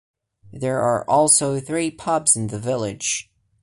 There 0.51 0.79
are 0.81 1.07
also 1.07 1.59
three 1.59 1.91
pubs 1.91 2.35
in 2.35 2.47
the 2.47 2.57
village. 2.57 3.29